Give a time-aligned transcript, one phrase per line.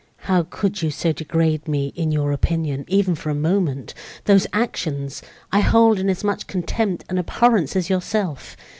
[0.25, 3.93] how could you so degrade me in your opinion, even for a moment!)
[4.25, 8.57] those actions—I hold in as much contempt and abhorrence as yourself?